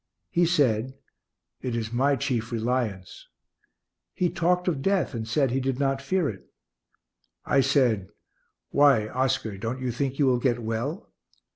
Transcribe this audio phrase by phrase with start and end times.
[0.31, 0.95] He said,
[1.61, 3.27] "It is my chief reliance."
[4.15, 6.49] He talked of death, and said he did not fear it.
[7.45, 8.09] I said,
[8.71, 11.11] "Why, Oscar, don't you think you will get well?"